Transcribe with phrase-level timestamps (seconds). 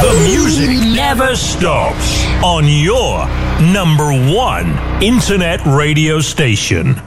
[0.00, 3.26] The music never stops on your
[3.60, 7.00] number one internet radio station.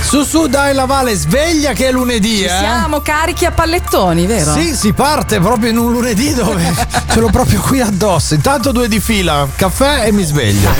[0.00, 2.48] Su su dai la Vale, sveglia che è lunedì, eh?
[2.48, 4.52] Siamo carichi a pallettoni, vero?
[4.52, 6.74] Sì, si parte proprio in un lunedì dove
[7.10, 8.34] ce l'ho proprio qui addosso.
[8.34, 10.74] Intanto due di fila, caffè e mi sveglio.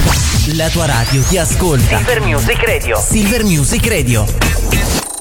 [0.54, 1.96] La tua radio ti ascolta.
[1.96, 3.00] Silver Music Radio.
[3.00, 5.11] Silver Music Radio.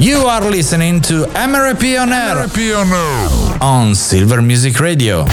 [0.00, 3.58] You are listening to MRP On Air MRP On Air.
[3.60, 5.24] on Silver Music Radio.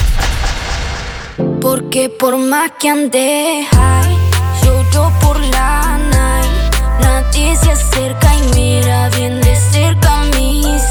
[1.60, 4.16] Porque por más que ande high,
[4.64, 7.00] lloro por la night.
[7.00, 10.82] Nadie se acerca y mira bien de cerca mis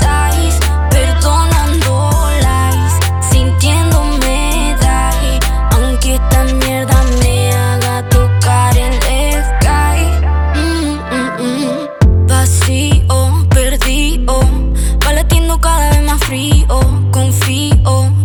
[17.15, 18.24] Confío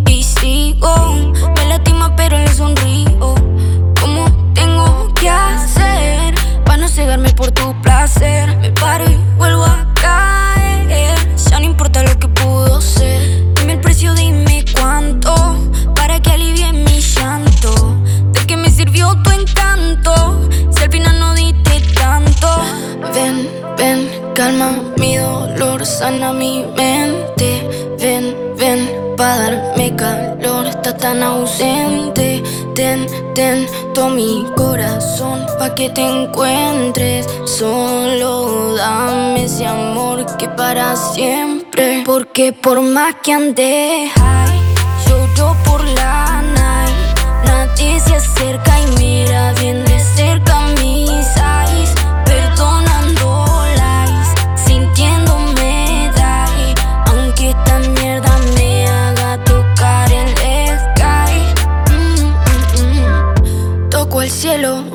[31.00, 32.42] tan ausente.
[32.74, 37.26] Ten, ten, todo mi corazón pa' que te encuentres.
[37.44, 42.02] Solo dame ese amor que para siempre.
[42.04, 44.60] Porque por más que ande high,
[45.06, 47.46] lloro por la night.
[47.46, 49.89] Nadie se acerca y mira bien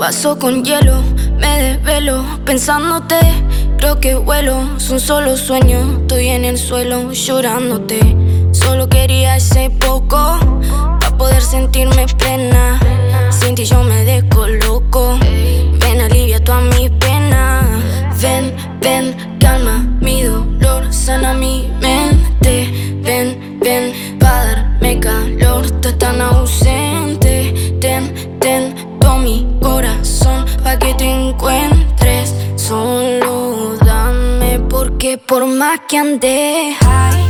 [0.06, 1.02] vaso con hielo.
[1.40, 3.18] Me desvelo pensándote.
[3.80, 6.02] Creo que vuelo, son solo sueños.
[6.02, 8.16] Estoy en el suelo llorándote.
[8.52, 10.38] Solo quería ese poco
[11.00, 12.80] para poder sentirme plena.
[13.32, 15.18] Sin ti yo me descoloco.
[15.82, 17.64] Ven, alivia toda mi pena.
[18.22, 21.68] Ven, ven, calma mi dolor, sana mi
[30.85, 32.34] que te encuentres.
[32.56, 37.23] Solo dame porque por más que ande high,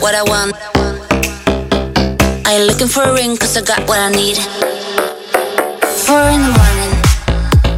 [0.00, 0.56] what I want.
[2.46, 4.36] I ain't looking for a ring cause I got what I need.
[6.04, 6.92] Four in the morning,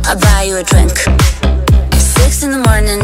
[0.06, 0.94] I buy you a drink.
[1.98, 3.02] Six in the morning,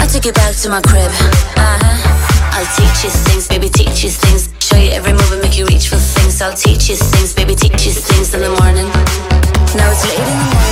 [0.00, 1.12] I take you back to my crib.
[1.60, 2.56] Uh-huh.
[2.56, 4.48] I'll teach you things, baby, teach you things.
[4.58, 6.40] Show you every move and make you reach for things.
[6.40, 8.88] I'll teach you things, baby, teach you things in the morning.
[9.76, 10.67] Now it's late in the morning,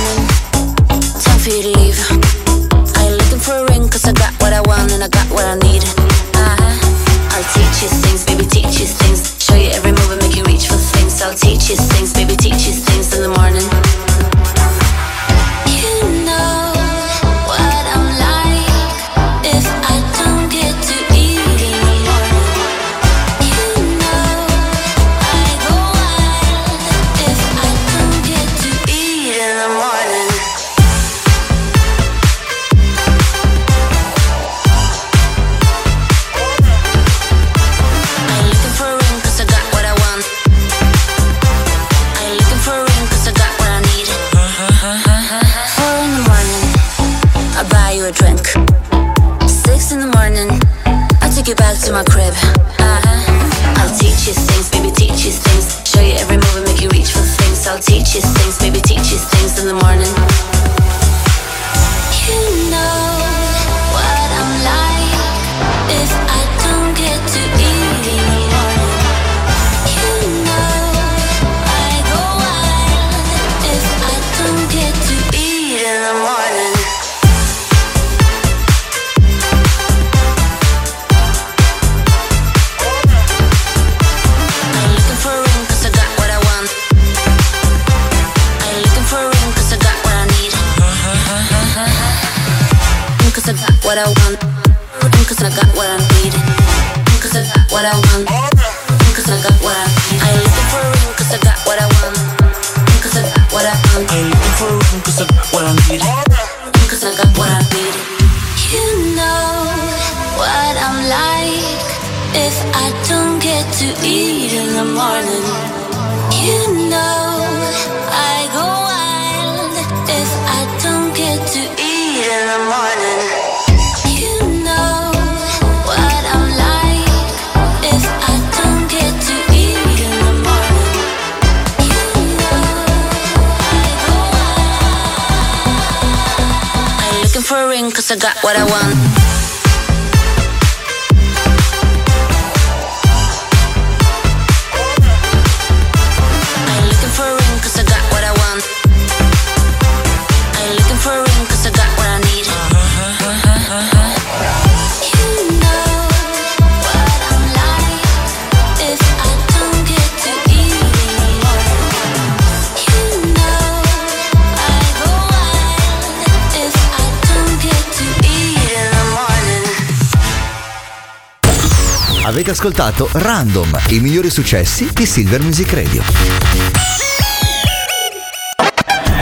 [172.67, 176.03] ascoltato Random, i migliori successi di Silver Music Radio.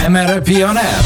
[0.08, 1.04] MRP on air.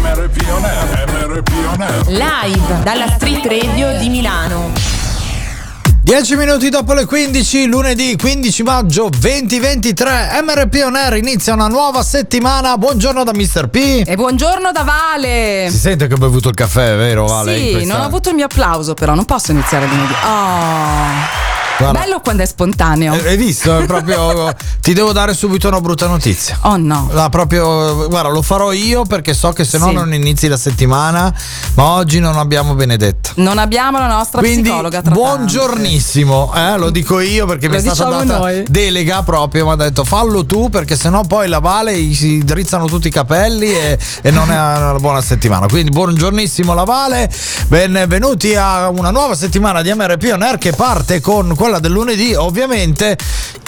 [0.00, 2.06] MRP on air, MRP on air.
[2.06, 5.09] Live dalla Street Radio di Milano.
[6.02, 12.02] 10 minuti dopo le 15, lunedì 15 maggio 2023, MRP On Air inizia una nuova
[12.02, 12.76] settimana.
[12.78, 13.68] Buongiorno da Mr.
[13.68, 14.02] P.
[14.06, 15.68] E buongiorno da Vale.
[15.70, 17.56] Si sente che ho bevuto il caffè, vero Vale?
[17.56, 20.12] Sì, questa- non ho avuto il mio applauso, però non posso iniziare lunedì.
[20.24, 21.59] Oh.
[21.80, 21.98] Guarda.
[22.00, 23.14] Bello quando è spontaneo.
[23.14, 23.78] Eh, Hai visto?
[23.78, 24.52] È proprio.
[24.82, 26.58] ti devo dare subito una brutta notizia.
[26.62, 27.08] Oh no.
[27.12, 29.94] La proprio, guarda, lo farò io perché so che se no Sì.
[29.94, 31.32] non inizi la settimana.
[31.74, 33.30] Ma oggi non abbiamo Benedetta.
[33.36, 35.18] Non abbiamo la nostra Quindi, psicologa trattante.
[35.18, 38.64] buongiornissimo, eh, lo dico io perché mi Lo è stata diciamo data noi.
[38.68, 39.64] delega proprio.
[39.64, 43.72] Mi ha detto fallo tu perché sennò poi la Vale si drizzano tutti i capelli
[43.72, 45.66] e, e non è una buona settimana.
[45.66, 47.30] Quindi, buongiornissimo la Vale,
[47.68, 52.34] benvenuti a una nuova settimana di MRP On Air che parte con quella del lunedì,
[52.34, 53.16] ovviamente.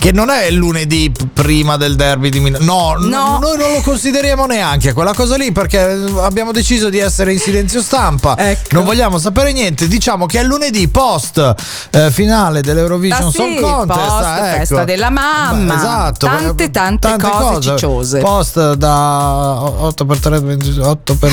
[0.03, 2.65] Che non è il lunedì prima del derby di Milano.
[2.65, 3.39] No, n- No.
[3.41, 5.79] noi non lo consideriamo neanche quella cosa lì perché
[6.19, 8.37] abbiamo deciso di essere in silenzio stampa.
[8.37, 8.75] Ecco.
[8.75, 9.87] Non vogliamo sapere niente.
[9.87, 11.55] Diciamo che è lunedì post
[11.91, 13.99] eh, finale dell'Eurovision Ah, sì, Song Contest.
[14.01, 14.57] post ah, ecco.
[14.59, 15.77] festa della mamma.
[15.77, 16.27] Esatto.
[16.27, 18.19] Tante, tante cose cicciose.
[18.19, 20.37] Post da 8 per 3,
[20.81, 21.31] 8 per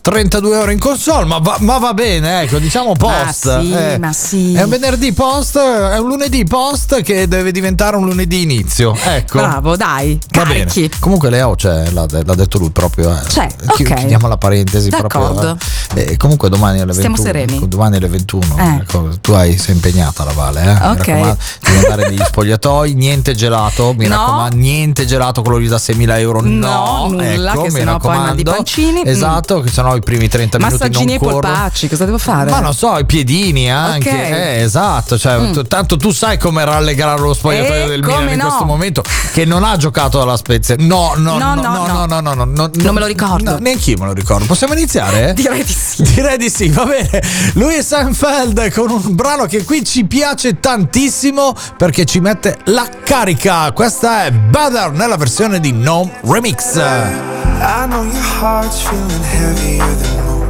[0.00, 1.26] 32 ore in console.
[1.26, 3.46] Ma va, ma va bene, ecco, diciamo post.
[3.46, 3.98] Ma sì, eh.
[3.98, 4.54] ma sì.
[4.54, 8.96] È un venerdì post, è un lunedì post che deve diventare un lunedì inizio.
[9.04, 9.38] Ecco.
[9.38, 10.18] Bravo, dai.
[10.30, 10.66] Va bene.
[10.98, 13.10] Comunque Leo c'è, l'ha, l'ha detto lui proprio.
[13.14, 13.20] Eh.
[13.26, 13.94] C'è, Chi- ok.
[13.94, 15.56] Chiudiamo la parentesi D'accordo.
[15.56, 15.56] proprio.
[15.94, 16.12] eh.
[16.12, 17.46] Eh, comunque domani alle Stiamo 21.
[17.46, 17.68] sereni.
[17.68, 18.56] Domani alle 21.
[18.58, 18.74] Eh.
[18.82, 20.70] ecco, tu hai, sei impegnata la Vale, eh?
[20.70, 21.06] Ok.
[21.06, 24.16] raccomando, Devi andare negli spogliatoi, niente gelato, mi No.
[24.16, 26.40] raccomando, niente gelato quello lì da 6.000 euro.
[26.40, 28.52] No, No, nulla, ecco, che mi sennò poi raccomando.
[28.52, 29.00] pancini.
[29.04, 29.08] Mm.
[29.08, 31.40] Esatto, che sennò i primi 30 minuti Massagini non e corrono.
[31.40, 32.50] polpacci, cosa devo fare?
[32.50, 34.08] Ma non so, i piedini anche.
[34.10, 34.14] Ok.
[34.16, 35.18] Eh, esatto.
[35.18, 35.60] Cioè, Mm.
[35.68, 38.46] tanto tu sai come rallegrare lo spogliatoio Eh, del Milan in no.
[38.46, 39.02] questo momento.
[39.32, 40.74] Che non ha giocato alla Spezia.
[40.78, 43.52] No, no, no, No, no, no, no, no, no, no, no, Non me lo ricordo.
[43.52, 44.44] No, neanche io me lo ricordo.
[44.46, 45.32] Possiamo iniziare?
[45.38, 46.02] Direi di sì.
[46.02, 47.22] Direi di sì, va bene.
[47.54, 52.86] Lui è Seinfeld con un brano che qui ci piace tantissimo perché ci mette la
[53.04, 53.70] carica.
[53.72, 56.76] Questa è Better nella versione di No Remix.
[56.76, 60.46] I know your heart's feeling heavier than most.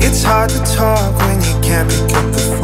[0.00, 2.63] It's hard to talk when you can't pick up the phone.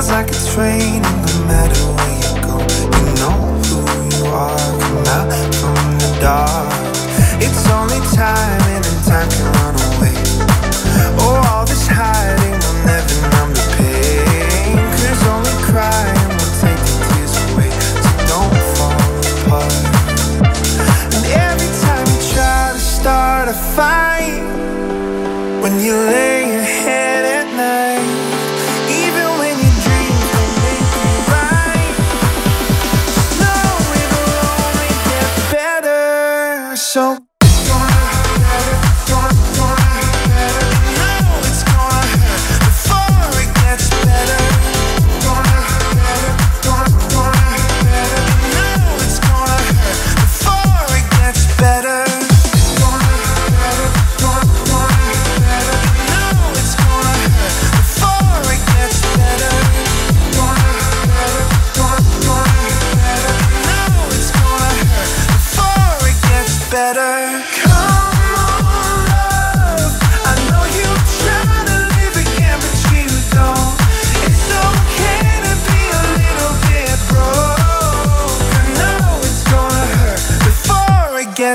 [0.00, 2.56] Feels like it's raining no matter where you go.
[2.96, 3.36] You know
[3.68, 3.76] who
[4.08, 5.28] you are, come out
[5.60, 6.72] from the dark.
[7.36, 10.16] It's only time and then time can run away.
[11.20, 14.80] Oh, all this hiding will never numb the pain.
[15.04, 17.68] Cause only crying will take the tears away.
[18.00, 19.04] So don't fall
[19.36, 19.84] apart.
[21.12, 24.40] And every time you try to start a fight,
[25.60, 27.09] when you lay your head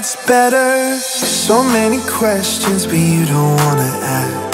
[0.06, 1.00] gets better.
[1.00, 4.54] So many questions, but you don't wanna ask.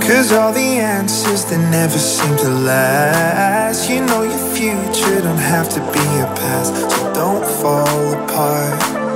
[0.00, 3.90] Cause all the answers they never seem to last.
[3.90, 9.07] You know your future don't have to be your past, so don't fall apart.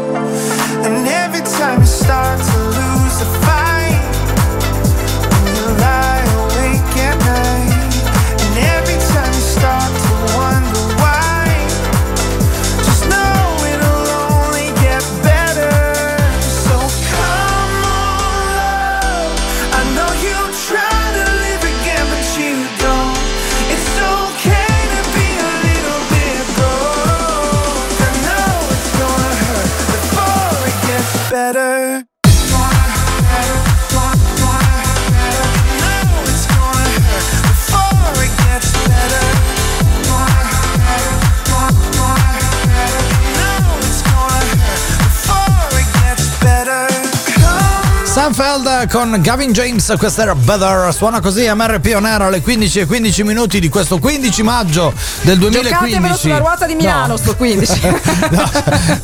[48.33, 52.41] Come Sanfeld con Gavin James, questa era Better, suona così a MRP On Air alle
[52.41, 55.69] 15 e 15 minuti di questo 15 maggio del 2015.
[55.71, 57.17] Giocatevelo sulla ruota di Milano, No.
[57.19, 57.81] sto 15.
[58.33, 58.51] No,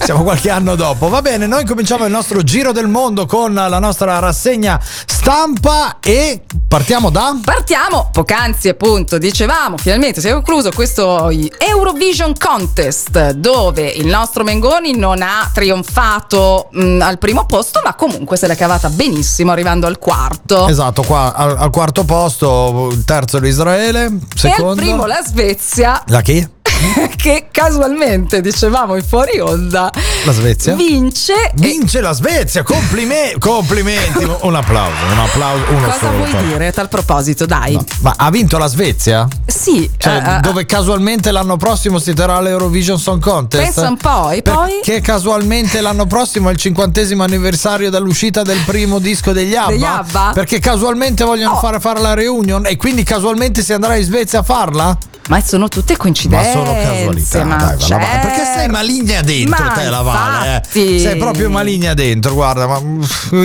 [0.01, 1.09] siamo qualche anno dopo.
[1.09, 6.43] Va bene, noi cominciamo il nostro giro del mondo con la nostra rassegna stampa e
[6.67, 14.07] partiamo da Partiamo, poc'anzi appunto, dicevamo, finalmente si è concluso questo Eurovision Contest dove il
[14.07, 19.17] nostro Mengoni non ha trionfato mh, al primo posto ma comunque se l'è cavata benissimo
[19.53, 20.69] arrivando al quarto.
[20.69, 26.21] Esatto, qua al, al quarto posto, terzo l'Israele, E al secondo primo la Svezia la
[26.21, 26.47] chi?
[27.17, 29.91] che casualmente dicevamo in fuori onda
[30.25, 30.75] La Svezia?
[30.75, 36.17] vince Vince la Svezia, complime- complimenti, un applauso, un applauso, uno Cosa solo.
[36.27, 37.47] vuoi dire a tal proposito?
[37.47, 37.79] Dai.
[38.01, 39.27] Ma ha vinto la Svezia?
[39.47, 43.65] Sì, Cioè, eh, eh, dove casualmente l'anno prossimo si terrà l'Eurovision Song Contest?
[43.65, 44.81] Pensa un po', e poi?
[44.85, 49.71] Perché casualmente l'anno prossimo è il cinquantesimo anniversario dall'uscita del primo disco degli ABBA?
[49.71, 50.31] Degli ABBA?
[50.35, 51.59] Perché casualmente vogliono Oh.
[51.61, 54.97] fare fare la reunion e quindi casualmente si andrà in Svezia a farla?
[55.29, 56.53] ma sono tutte coincidenze.
[56.69, 58.27] Sono casualità, ma dai, va, certo.
[58.27, 60.99] perché sei maligna dentro Ma te la Vale, eh.
[60.99, 62.81] Sei proprio maligna dentro, guarda, ma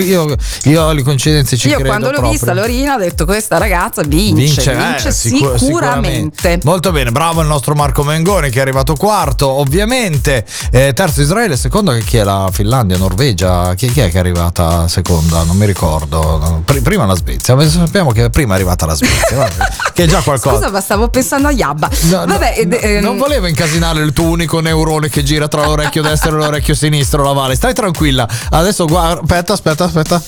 [0.00, 2.32] io, io alle coincidenze ci Io credo quando l'ho proprio.
[2.32, 6.60] vista Lorina ho detto questa ragazza vince, vince, eh, sicur- sicuramente.
[6.64, 10.44] Molto bene, bravo il nostro Marco Mengoni che è arrivato quarto, ovviamente.
[10.70, 13.74] Eh, terzo Israele, secondo che chi è la Finlandia, Norvegia?
[13.74, 15.42] Chi, chi è che è arrivata seconda?
[15.42, 16.62] Non mi ricordo.
[16.64, 19.48] Pri- prima la Svezia, sappiamo che prima è arrivata la Svezia,
[19.92, 20.56] che è già qualcosa.
[20.56, 21.90] Scusa, ma stavo pensando a Yabba.
[22.02, 25.64] No, no, Vabbè, no, ehm, non volevo incasinare il tuo unico neurone che gira tra
[25.64, 27.54] l'orecchio destro e l'orecchio sinistro, la Vale.
[27.54, 28.28] Stai tranquilla.
[28.50, 30.22] Adesso guarda, aspetta, aspetta, aspetta.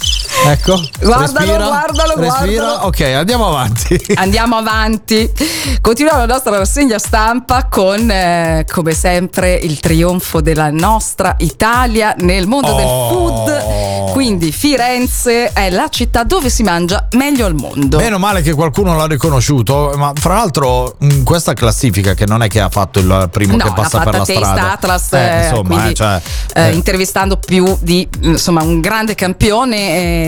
[0.47, 0.81] Ecco.
[1.01, 2.45] Guardalo, respira, guardalo, respira.
[2.63, 2.87] guardalo.
[2.87, 4.01] Ok, andiamo avanti.
[4.15, 5.33] Andiamo avanti.
[5.81, 12.47] Continuiamo la nostra rassegna stampa con, eh, come sempre, il trionfo della nostra Italia nel
[12.47, 12.77] mondo Oh.
[12.77, 14.13] del food.
[14.13, 17.97] Quindi Firenze è la città dove si mangia meglio al mondo.
[17.99, 22.49] Meno male che qualcuno l'ha riconosciuto, ma fra l'altro in questa classifica che non è
[22.49, 24.73] che ha fatto il primo No, che passa per la Taste strada.
[24.73, 26.21] Atlas, Eh, eh, insomma, quindi, eh, cioè,
[26.55, 29.77] eh, eh, intervistando più di insomma un grande campione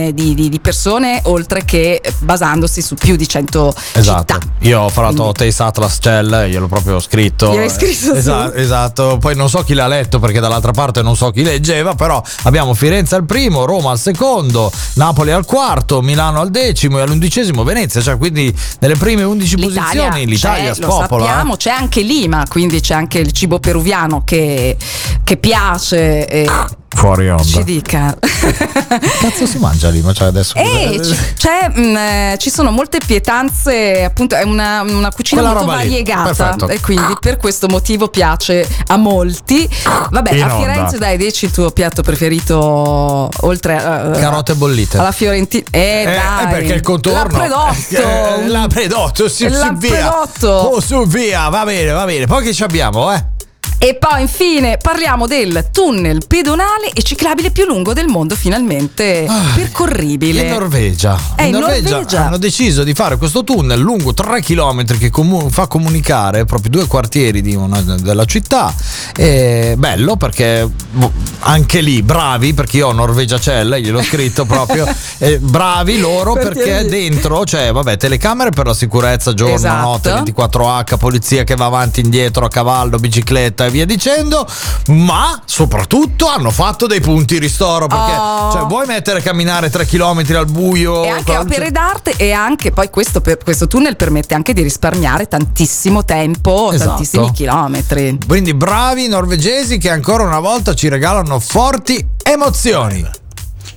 [0.07, 4.47] eh, di, di- di persone, oltre che basandosi su più di 100 Esatto, città.
[4.61, 7.50] io ho fatto Taste Atlas Cell, gliel'ho proprio scritto.
[7.52, 11.17] Gliel'hai scritto Eh, esatto, esatto, poi non so chi l'ha letto perché dall'altra parte non
[11.17, 16.40] so chi leggeva, però abbiamo Firenze al primo, Roma al secondo, Napoli al quarto, Milano
[16.40, 21.25] al decimo e all'undicesimo Venezia, cioè quindi nelle prime 11 posizioni l'Italia c'è, lo spopola.
[21.25, 21.26] eh.
[21.28, 24.76] sappiamo, c'è anche Lima, quindi c'è anche il cibo peruviano che,
[25.25, 26.28] che piace.
[26.28, 26.50] e-
[26.95, 27.42] Fuori onda.
[27.42, 28.16] ci dica.
[29.21, 30.00] cazzo si mangia lì?
[30.00, 34.83] Ma cioè adesso E ci, c'è, mh, eh, ci sono molte pietanze, appunto, è una,
[34.83, 39.68] una cucina Quella molto variegata e quindi per questo motivo piace a molti.
[40.11, 40.73] Vabbè, In a onda.
[40.73, 44.99] Firenze dai, dici il tuo piatto preferito oltre a Carote bollite.
[44.99, 45.64] alla Fiorentina.
[45.71, 47.97] Eh, Eh, dai, eh, perché il contorno L'appredotto.
[48.42, 50.49] Eh, l'appredotto, sì, sì, via L'appredotto.
[50.49, 53.37] oh, su via va bene va bene poi che ci abbiamo eh
[53.80, 60.42] E poi infine parliamo del tunnel pedonale e ciclabile più lungo del mondo, finalmente percorribile.
[60.42, 61.16] In Norvegia.
[61.37, 62.25] È in Norvegia.
[62.26, 66.87] hanno deciso di fare questo tunnel lungo 3 km che comu- fa comunicare proprio due
[66.88, 68.75] quartieri di una- della città.
[69.16, 74.87] E bello perché boh, anche lì bravi, perché io ho Norvegia Cell, gliel'ho scritto proprio.
[75.18, 80.11] eh, bravi loro Perché dentro c'è, vabbè, telecamere per la sicurezza giorno, Esatto.
[80.11, 84.47] notte, 24H, polizia che va avanti e indietro a cavallo, bicicletta e via dicendo.
[84.89, 88.51] Ma soprattutto hanno fatto dei punti ristoro perché Oh.
[88.53, 91.05] cioè, vuoi mettere a camminare 3 km al buio?
[91.05, 94.63] E anche con- opere d'arte e anche poi questo, per- questo tunnel permette anche di
[94.63, 96.89] risparmiare tantissimo tempo, Esatto.
[96.91, 98.19] tantissimi chilometri.
[98.27, 103.03] Quindi bravi norvegesi che ancora una volta ci regalano forti emozioni.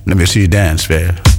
[0.04, 1.31] Let me see you dance, man.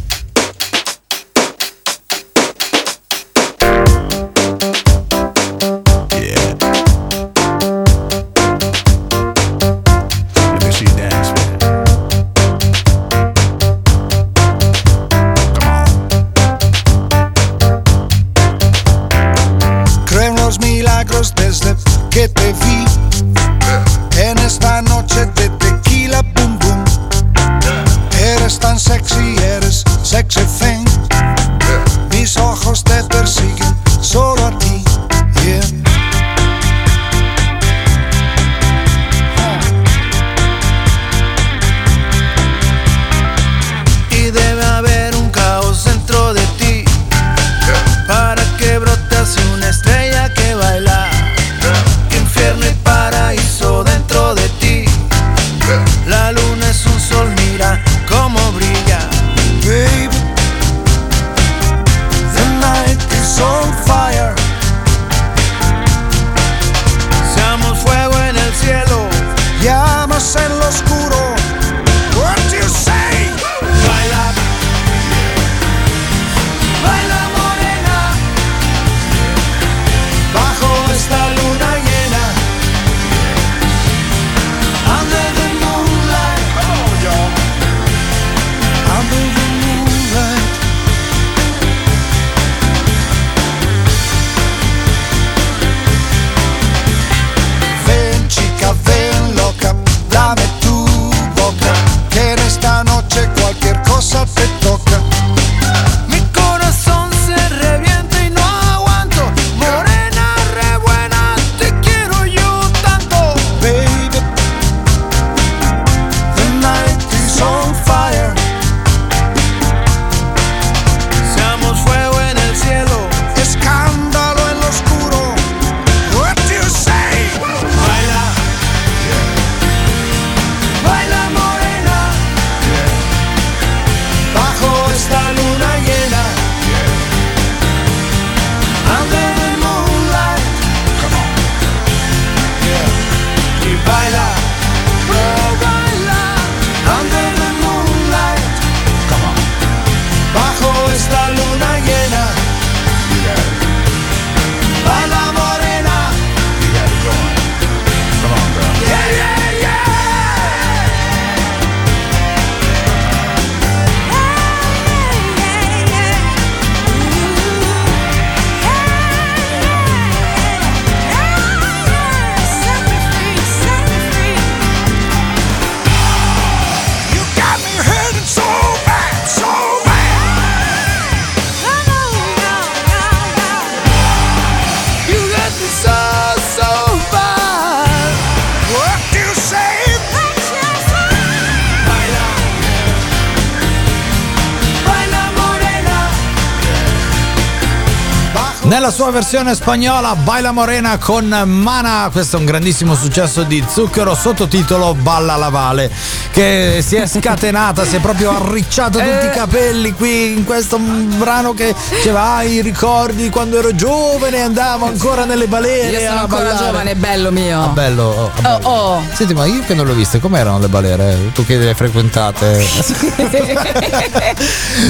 [198.83, 204.13] Nella sua versione spagnola Baila Morena con Mana, questo è un grandissimo successo di Zucchero,
[204.13, 205.89] sottotitolo Balla la Vale,
[206.31, 211.53] che si è scatenata, si è proprio arricciata tutti i capelli qui in questo brano
[211.53, 216.43] che diceva ah, i ricordi quando ero giovane andavo ancora nelle balere Io sono ancora
[216.43, 216.65] ballare.
[216.65, 217.63] giovane, bello mio.
[217.63, 218.67] Ah, bello, oh, ah, bello.
[218.67, 219.03] Oh, oh.
[219.13, 221.31] Senti, ma io che non le ho viste, com'erano le balere?
[221.31, 222.59] Tu che le frequentate?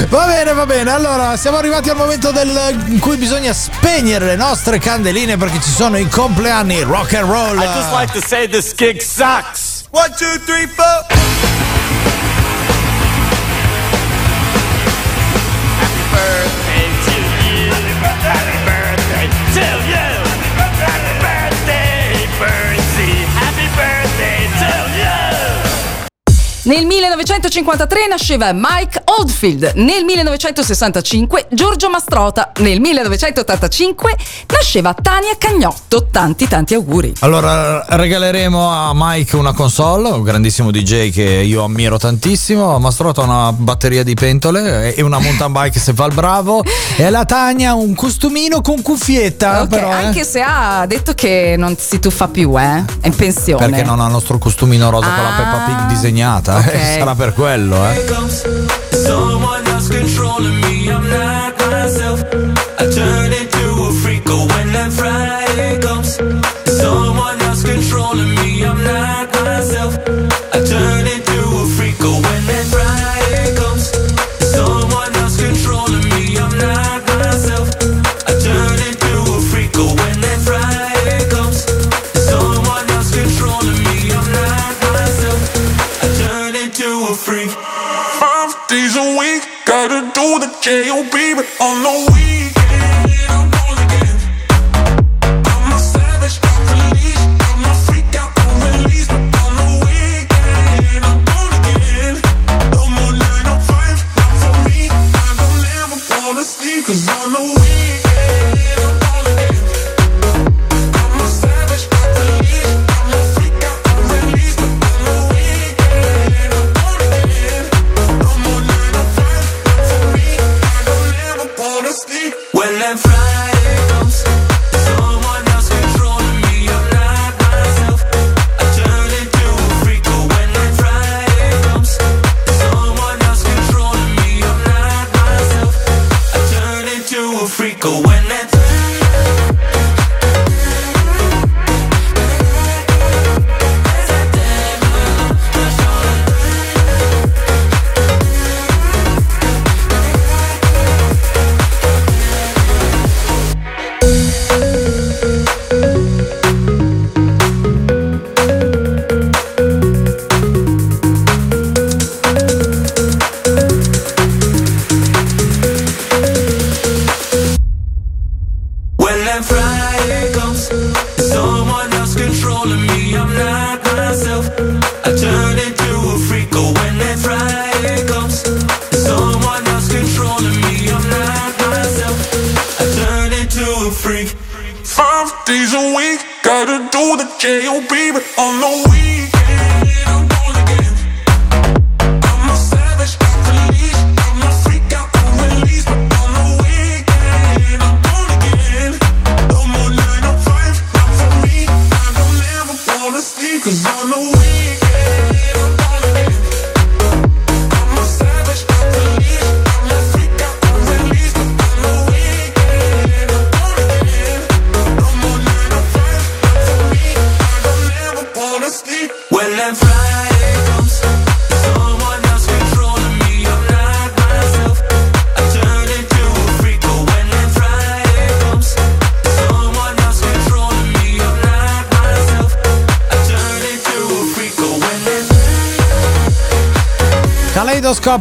[0.08, 0.90] Va bene, va bene.
[0.90, 3.52] Allora, siamo arrivati al momento del- in cui bisogna
[3.84, 7.58] spegnere le nostre candeline perché ci sono i compleanni rock and roll.
[7.58, 9.84] I just like to say this gig sucks.
[9.90, 11.73] One, two, three, four.
[26.64, 36.06] Nel 1953 nasceva Mike Oldfield, nel 1965 Giorgio Mastrota, nel 1985 nasceva Tania Cagnotto.
[36.10, 37.12] Tanti tanti auguri.
[37.20, 42.78] Allora regaleremo a Mike una console, un grandissimo DJ che io ammiro tantissimo.
[42.78, 46.64] Mastrota ha una batteria di pentole e una mountain bike se fa il bravo.
[46.96, 49.62] E alla Tania un costumino con cuffietta.
[49.62, 50.04] Ok, però, eh.
[50.04, 52.84] anche se ha detto che non si tuffa più, eh?
[53.00, 53.68] È in pensione.
[53.68, 56.52] Perché non ha il nostro costumino rosa con la Peppa Pig disegnata.
[56.58, 56.72] ok.
[56.72, 58.04] eh, Sarà per quello, eh.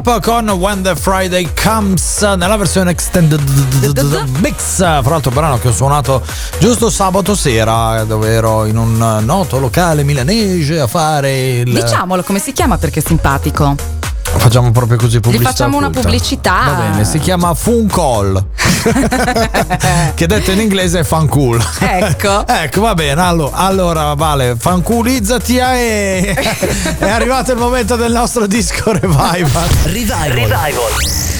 [0.04, 3.42] Kaleidoscope con When the Friday Comes nella versione extended
[4.40, 4.76] mix.
[4.76, 6.22] Fra l'altro, brano che ho suonato
[6.60, 11.74] giusto sabato sera, dove ero in un noto locale milanese a fare il.
[11.74, 14.03] Diciamolo come si chiama perché è simpatico.
[14.38, 15.50] Facciamo proprio così pubblicità.
[15.50, 16.08] facciamo una occulta.
[16.08, 16.64] pubblicità.
[16.66, 18.46] Va bene, si chiama Fun Call.
[20.16, 21.64] che detto in inglese è fan cool.
[21.80, 22.46] Ecco.
[22.48, 23.22] ecco, va bene.
[23.22, 26.34] Allora, allora Vale, fanculizzati e
[27.00, 29.68] è arrivato il momento del nostro disco revival.
[29.84, 31.33] Revival.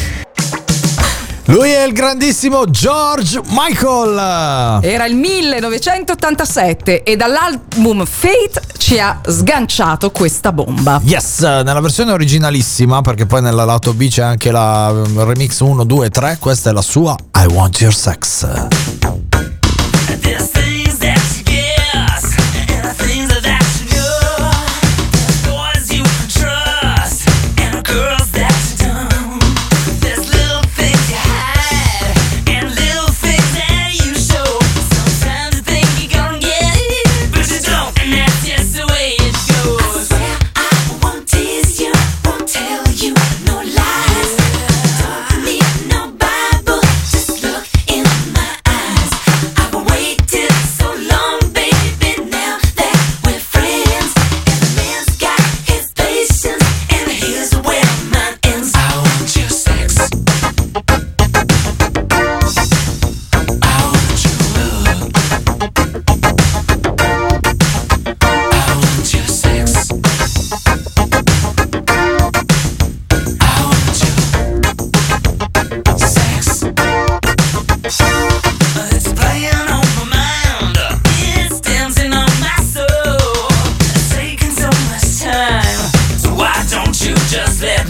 [1.46, 4.82] Lui è il grandissimo George Michael.
[4.82, 11.02] Era il 1987 e dall'album Fate ci ha sganciato questa bomba.
[11.04, 15.84] Yes, nella versione originalissima, perché poi nella lato B c'è anche la um, remix 1,
[15.84, 18.48] 2 3, questa è la sua I Want Your Sex.
[20.22, 20.63] There's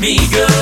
[0.03, 0.52] Be good.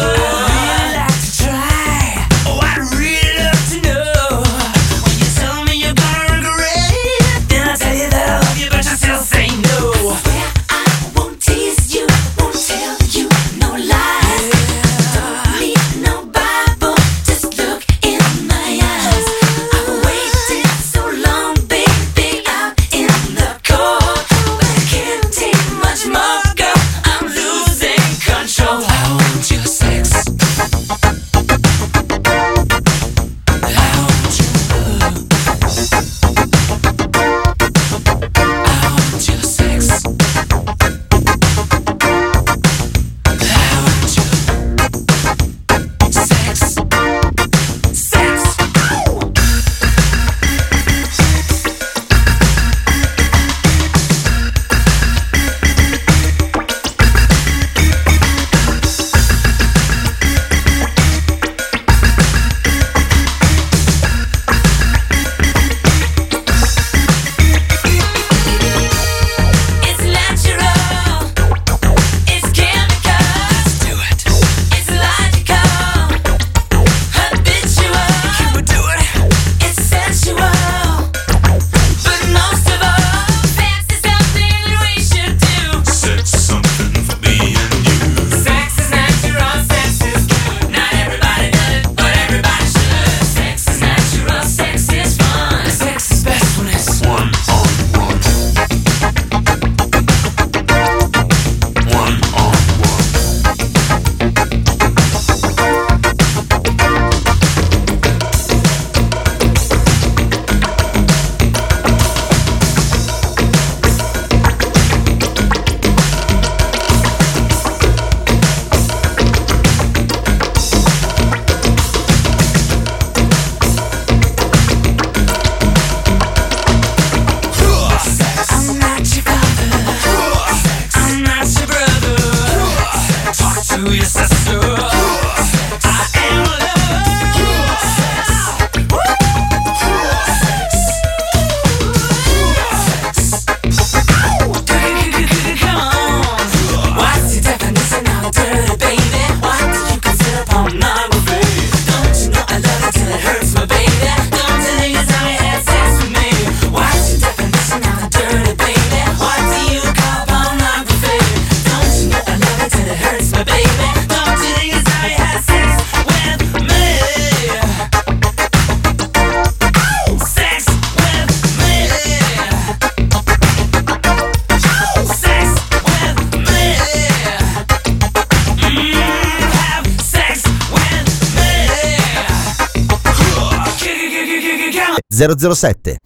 [185.38, 185.98] 007.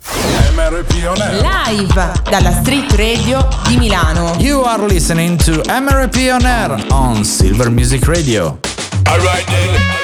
[1.41, 4.35] Live dalla Street Radio di Milano.
[4.39, 8.59] You are listening to MRP on Air on Silver Music Radio.
[9.07, 10.03] Alright then.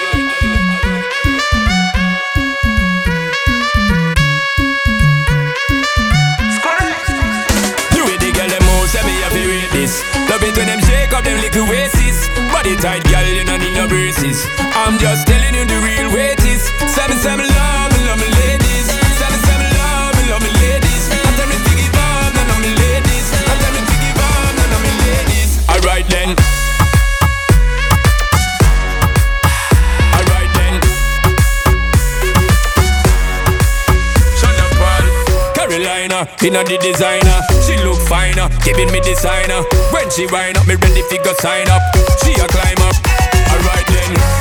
[10.31, 12.29] Love it when them shake up them little waists.
[12.53, 14.47] Body tight, girl, you don't need no braces.
[14.73, 16.63] I'm just telling you the real weight is.
[16.95, 17.90] Seven, seven, love.
[26.01, 26.35] Alright then.
[30.15, 30.81] Alright then.
[35.53, 39.61] Carolina, inna the designer, she look finer, giving me designer.
[39.91, 41.81] When she wind up, me ready fi go sign up.
[42.23, 42.95] She a climb up.
[43.51, 44.40] Alright then.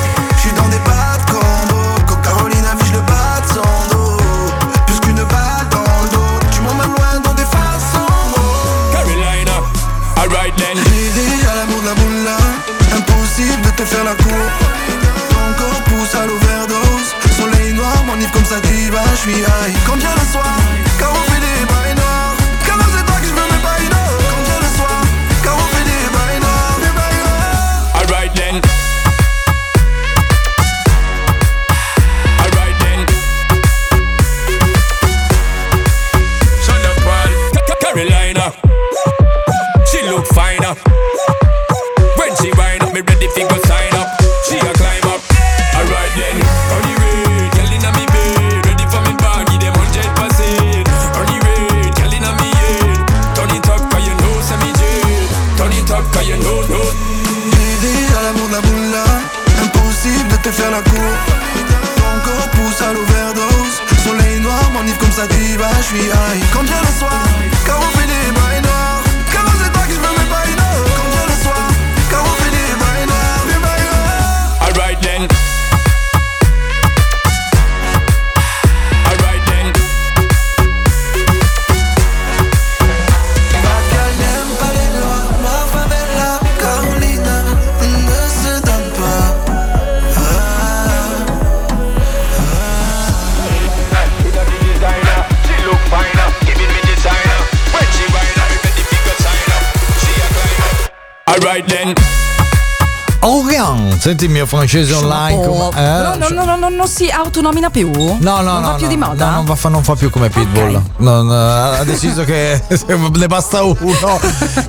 [13.81, 14.05] te faire
[15.89, 17.15] pousse à l'overdose.
[17.39, 19.75] Soleil noir, mon comme ça diva, je suis high.
[19.87, 20.55] Quand le soir,
[20.99, 23.89] car on fait des bails noirs Car je veux mes bails
[24.61, 25.01] le soir,
[25.43, 26.11] car on fait des
[27.95, 28.90] Alright then.
[65.21, 65.27] Bah,
[65.77, 66.43] je suis high.
[66.51, 67.23] Quand vient le soir,
[67.67, 68.60] car on fait des bails
[101.61, 101.95] right then.
[103.61, 103.90] Young.
[104.01, 105.39] Senti il mio francese online.
[105.47, 107.91] Oh, come- però eh, non, non- non- non si autonomina più?
[107.93, 108.69] No, no, non no.
[108.71, 109.27] va più no, di moda?
[109.27, 110.81] no, non, va, fa- non fa più come Pitbull.
[110.99, 113.75] Non, eh, ha deciso che ne basta uno.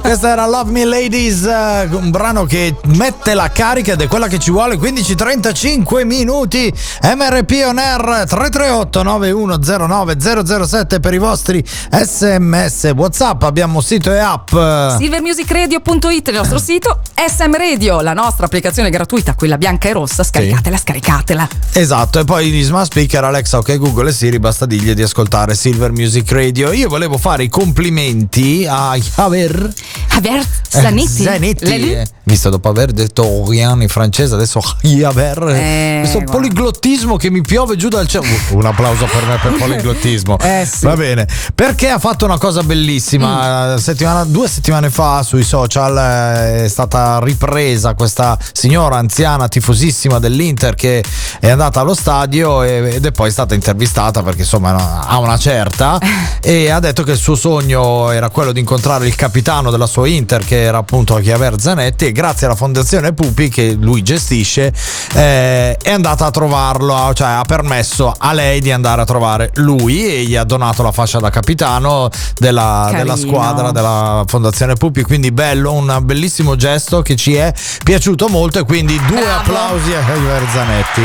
[0.02, 4.28] Questa era Love Me Ladies, eh, un brano che mette la carica ed è quella
[4.28, 4.76] che ci vuole.
[4.76, 6.72] 15-35 minuti.
[7.04, 12.92] MRP on air 338 9109 007 per i vostri sms.
[12.96, 14.50] WhatsApp, abbiamo sito e app.
[14.98, 20.78] Silvermusicradio.it il nostro sito, SM Radio, la nostra applicazione gratuita, quella bianca e rossa, scaricatela,
[20.78, 21.48] scaricatela.
[21.74, 25.56] Esatto, e poi gli smart speaker Alexa, ok Google e Siri, basta dirgli di ascoltare
[25.56, 26.72] Silver Music Radio.
[26.72, 29.74] Io volevo fare i complimenti a Javier
[30.10, 31.24] Javier Zanetti.
[31.24, 35.42] Zanetti, eh, visto dopo aver detto Oriane in francese, adesso Javier.
[35.50, 36.32] Eh, questo guarda.
[36.32, 38.26] poliglottismo che mi piove giù dal cielo.
[38.52, 40.38] Un applauso per me per poliglottismo.
[40.40, 40.86] Eh, sì.
[40.86, 43.76] Va bene, perché ha fatto una cosa bellissima.
[43.76, 43.78] Mm.
[43.78, 50.74] Settimana- due settimane fa sui social eh, è stata ripresa questa signora anziana tifosissima dell'Inter
[50.74, 51.04] che
[51.42, 56.00] è andata allo stadio ed è poi stata intervistata perché insomma ha una certa
[56.40, 60.08] e ha detto che il suo sogno era quello di incontrare il capitano della sua
[60.08, 64.74] Inter che era appunto Chiaver Zanetti e grazie alla fondazione Pupi che lui gestisce
[65.14, 70.06] eh, è andata a trovarlo cioè ha permesso a lei di andare a trovare lui
[70.06, 75.04] e gli ha donato la fascia da capitano della, della squadra della fondazione Pupi.
[75.04, 79.40] Quindi bello un bellissimo gesto che ci è piaciuto molto e quindi due Bravo.
[79.40, 81.02] applausi a Chiaver Zanetti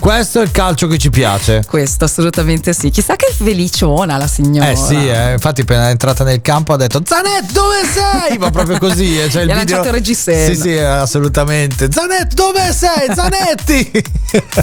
[0.00, 2.90] questo è il calcio che ci piace Questo assolutamente sì.
[2.90, 4.68] Chissà che feliciona la signora.
[4.68, 8.36] eh sì, eh, infatti appena è entrata nel campo ha detto Zanetti dove sei?
[8.36, 9.54] Ma proprio così, eh, cioè il video...
[9.56, 10.52] lanciato il reggiseno.
[10.54, 11.88] Sì, sì, eh, assolutamente.
[11.90, 13.14] Zanetti dove sei?
[13.14, 14.04] Zanetti!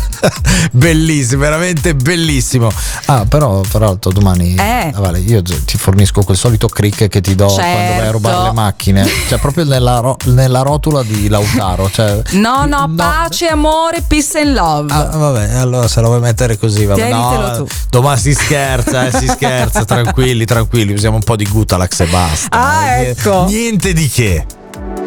[0.74, 2.70] bellissimo, veramente bellissimo.
[3.06, 4.91] Ah, però peraltro domani Eh.
[4.94, 7.63] ah, vale, io ti fornisco quel solito crick che ti do quando
[7.96, 8.50] vai a rubare Certo.
[8.50, 14.01] le macchine, cioè proprio nella, ro- nella rotula di Lautaro, cioè No, no, pace, amore,
[14.07, 14.91] peace and love.
[14.93, 17.10] Ah, vabbè, allora se lo vuoi mettere così, vabbè.
[17.10, 17.67] No, tu.
[17.89, 22.57] domani si scherza, eh, si scherza, tranquilli, tranquilli, usiamo un po' di Gutalax e basta.
[22.57, 23.45] Ah, Eh, ecco.
[23.47, 24.45] Niente di che.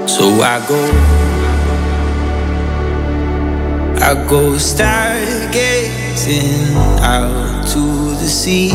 [0.04, 0.76] So I go,
[4.00, 8.70] I go stargazing out to the sea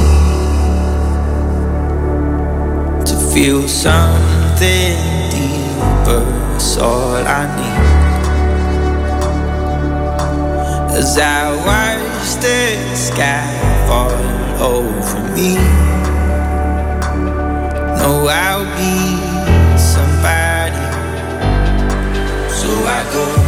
[3.06, 4.96] to feel something
[5.30, 6.24] deeper.
[6.82, 7.89] All I need.
[10.92, 13.48] As I watch the sky
[13.88, 14.12] fall
[14.62, 15.56] over me,
[17.98, 20.86] know I'll be somebody.
[22.50, 23.39] So I go,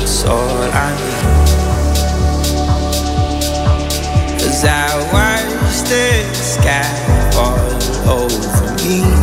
[0.00, 1.48] It's all I need.
[4.46, 6.86] As I watch the sky
[7.32, 7.58] fall
[8.08, 9.17] over me,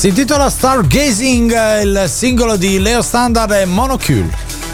[0.00, 4.30] Si intitola Stargazing, eh, il singolo di Leo Standard e Monocule.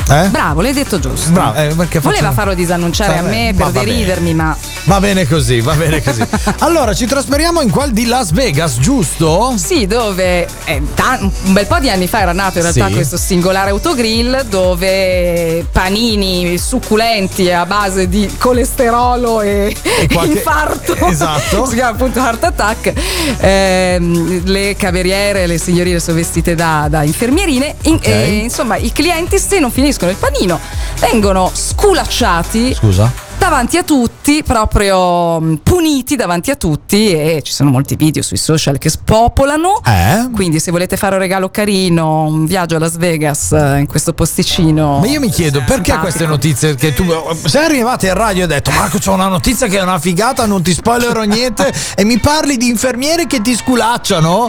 [0.09, 0.29] Eh?
[0.29, 1.33] Bravo, l'hai detto giusto.
[1.33, 4.57] Bravo, eh, Voleva farlo disannunciare a Vabbè, me ma per deridermi, ma
[4.87, 6.22] Va bene così, va bene così.
[6.61, 9.55] allora, ci trasferiamo in quel di Las Vegas, giusto?
[9.57, 12.93] Sì, dove eh, ta- un bel po' di anni fa era nato in realtà Sì.
[12.93, 19.74] questo singolare autogrill dove panini succulenti a base di colesterolo e,
[20.12, 21.66] qualche- infarto, Esatto.
[21.66, 22.93] si chiama appunto heart attack,
[23.41, 28.07] ehm, le cameriere, le signorine sono vestite da, da infermierine, in- Ok.
[28.07, 30.61] e, insomma i clienti se non finiscono il panino
[31.01, 33.24] vengono sculacciati Scusa.
[33.49, 38.36] Davanti a tutti, proprio mh, puniti davanti a tutti e ci sono molti video sui
[38.36, 39.80] social che spopolano.
[39.86, 40.28] Eh?
[40.34, 44.14] Quindi se volete fare un regalo carino, un viaggio a Las Vegas eh, in questo
[44.14, 44.99] posticino.
[44.99, 46.03] Ma io mi chiedo perché simpatico.
[46.03, 47.05] queste notizie che tu
[47.44, 50.44] sei arrivati in radio e hai detto Marco c'ho una notizia che è una figata
[50.44, 54.49] non ti spoilerò niente e mi parli di infermieri che ti sculacciano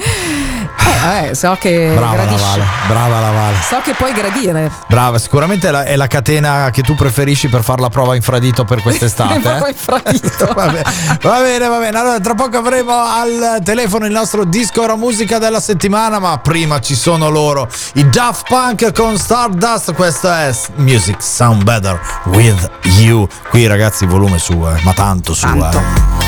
[0.86, 2.44] Eh, eh, so che brava la gradisci.
[2.50, 4.72] Vale brava la Vale So che puoi gradire.
[4.88, 8.64] brava sicuramente è la, è la catena che tu preferisci per fare la prova infradito
[8.64, 9.70] per quest'estate Proprio eh?
[9.70, 10.46] infradito.
[10.54, 10.84] va, bene,
[11.22, 15.38] va bene va bene allora tra poco avremo al telefono il nostro disco ora musica
[15.40, 21.22] della settimana ma prima ci sono loro i Daft Punk con Stardust questo è Music
[21.22, 22.70] Sound Better With
[23.00, 26.27] You qui ragazzi volume su eh, ma tanto su eh.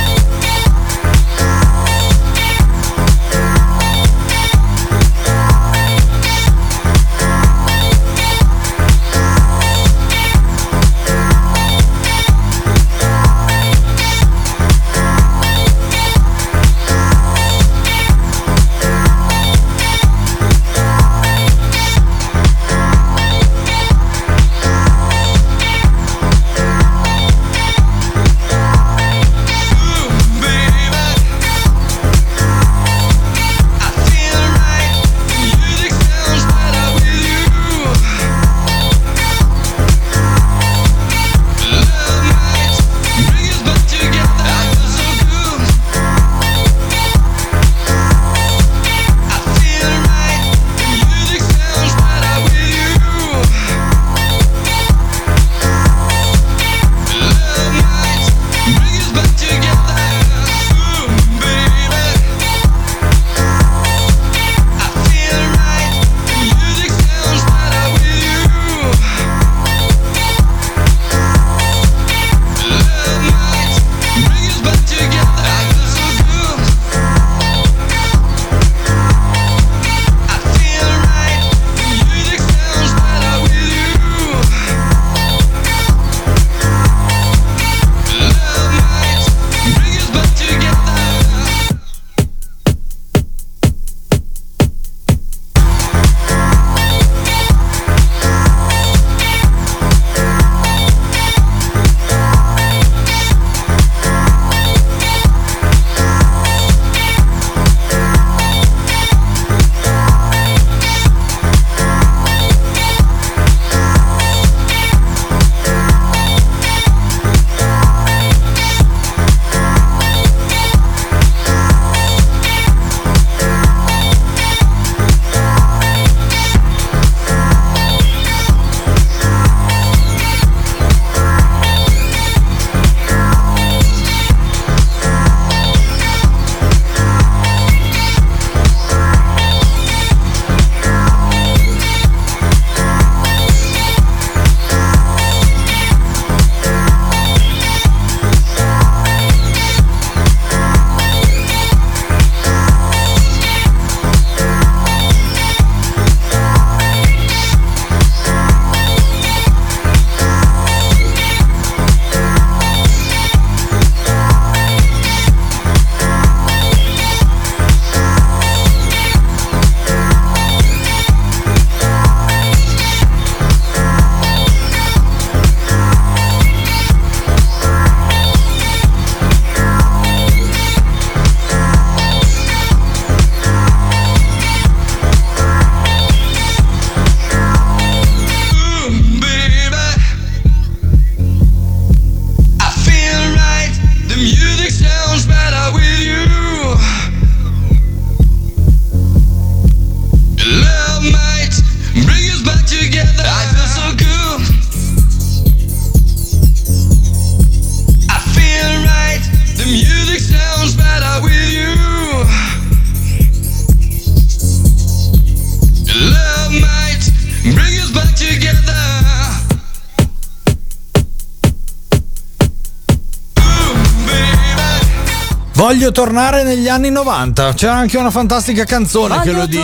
[225.80, 227.53] Voglio tornare negli anni 90.
[227.53, 229.61] C'era anche una fantastica canzone che Voglio lo dice.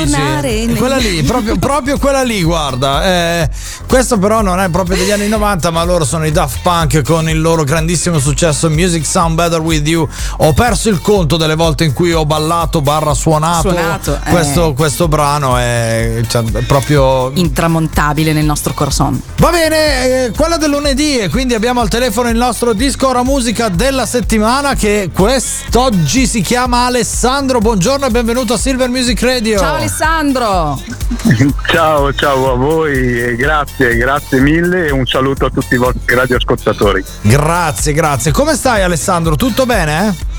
[0.77, 3.03] Quella lì, proprio, proprio quella lì, guarda.
[3.03, 3.49] Eh,
[3.87, 7.29] questo però non è proprio degli anni 90, ma loro sono i Daft Punk con
[7.29, 10.07] il loro grandissimo successo Music Sound Better With You.
[10.37, 13.69] Ho perso il conto delle volte in cui ho ballato barra suonato.
[13.69, 14.29] Suonato, eh.
[14.29, 19.21] questo, questo brano è, cioè, è proprio Intramontabile nel nostro corazon.
[19.37, 23.23] Va bene, eh, quella del lunedì e quindi abbiamo al telefono il nostro disco ora
[23.23, 27.59] musica della settimana che quest'oggi si chiama Alessandro.
[27.59, 29.59] Buongiorno e benvenuto a Silver Music Radio.
[29.59, 30.79] Ciao Alessandro!
[31.67, 36.15] Ciao, ciao a voi e grazie, grazie mille e un saluto a tutti i vostri
[36.15, 37.03] radioascoltatori.
[37.21, 38.31] Grazie, grazie.
[38.31, 39.35] Come stai Alessandro?
[39.35, 40.07] Tutto bene?
[40.07, 40.33] eh?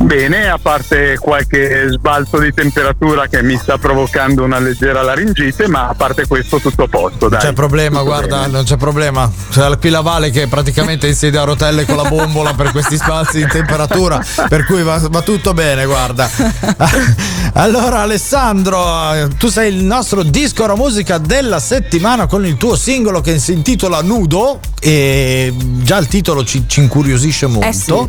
[0.00, 5.88] Bene, a parte qualche sbalzo di temperatura che mi sta provocando una leggera laringite, ma
[5.88, 7.28] a parte questo tutto a posto.
[7.28, 7.40] Dai.
[7.40, 8.52] Non c'è problema, Tutto guarda, bene.
[8.52, 9.30] non c'è problema.
[9.50, 12.96] C'è qui la Vale che praticamente in sedia a rotelle con la bombola per questi
[12.96, 16.30] spazi di temperatura, per cui va, va tutto bene, guarda.
[17.54, 22.76] Allora Alessandro, eh, tu sei il nostro disco ora musica della settimana con il tuo
[22.76, 25.52] singolo che si intitola Nudo e
[25.82, 28.08] già il titolo ci, ci incuriosisce molto.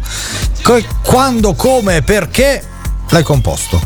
[0.61, 2.61] Co- Quando, come e perché
[3.11, 3.79] l'hai composto?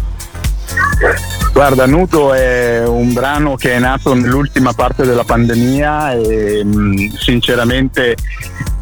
[1.53, 8.15] Guarda, Nudo è un brano che è nato nell'ultima parte della pandemia e mh, sinceramente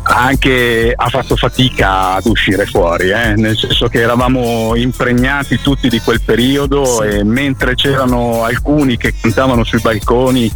[0.08, 6.00] anche ha fatto fatica ad uscire fuori, eh, nel senso che eravamo impregnati tutti di
[6.00, 10.52] quel periodo e mentre c'erano alcuni che cantavano sui balconi,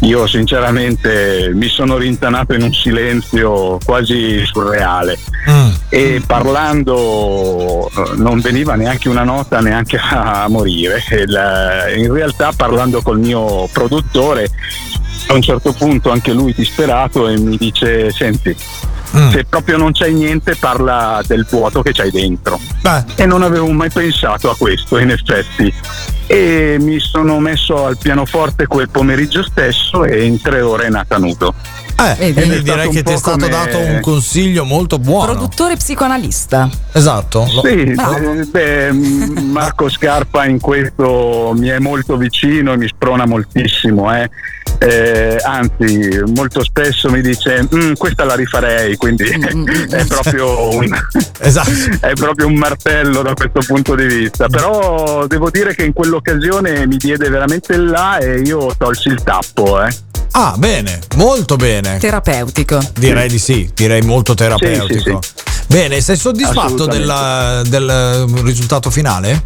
[0.00, 5.18] io sinceramente mi sono rintanato in un silenzio quasi surreale.
[5.88, 11.02] E parlando eh, non veniva neanche una nota neanche a morire.
[11.10, 14.50] Il- in realtà parlando col mio produttore
[15.30, 18.54] a un certo punto anche lui disperato e mi dice senti
[19.30, 22.58] se proprio non c'hai niente parla del vuoto che c'hai dentro
[23.16, 25.72] e non avevo mai pensato a questo in effetti
[26.26, 31.18] e mi sono messo al pianoforte quel pomeriggio stesso e in tre ore è nata
[31.18, 31.54] nudo
[32.18, 35.32] Eh, quindi direi che ti è stato come- dato un consiglio molto buono.
[35.32, 36.70] Produttore psicoanalista.
[36.92, 37.46] Esatto.
[37.62, 38.92] Sì, eh, beh,
[39.42, 44.14] Marco Scarpa in questo mi è molto vicino e mi sprona moltissimo.
[44.16, 44.30] eh.
[44.82, 50.88] Eh, anzi, molto spesso mi dice "Mm, questa la rifarei, quindi è, proprio un,
[51.38, 51.70] Esatto.
[52.00, 54.48] è proprio un martello da questo punto di vista.
[54.48, 59.22] Però devo dire che in quell'occasione mi diede veramente il là e io tolsi il
[59.22, 59.82] tappo.
[59.84, 59.94] Eh.
[60.32, 61.98] Ah, bene, molto bene.
[61.98, 62.80] Terapeutico.
[62.94, 65.20] Direi di sì, direi molto terapeutico.
[65.20, 67.68] Sì, Bene, sei soddisfatto Assolutamente.
[67.68, 69.44] del, del risultato finale?